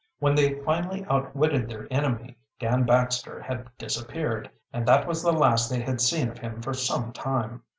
When 0.17 0.33
they 0.33 0.57
finally 0.63 1.05
outwitted 1.11 1.69
their 1.69 1.87
enemy, 1.93 2.35
Dan 2.59 2.85
Baxter 2.87 3.39
had 3.39 3.69
disappeared, 3.77 4.49
and 4.73 4.83
that 4.87 5.05
was 5.05 5.21
the 5.21 5.31
last 5.31 5.69
they 5.69 5.81
had 5.81 6.01
seen 6.01 6.27
of 6.27 6.39
him 6.39 6.59
for 6.59 6.73
some 6.73 7.11
time. 7.13 7.61